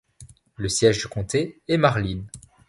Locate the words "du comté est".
0.97-1.77